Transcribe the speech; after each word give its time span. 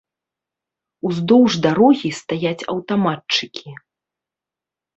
Уздоўж 1.09 1.51
дарогі 1.67 2.09
стаяць 2.21 2.67
аўтаматчыкі. 2.75 3.69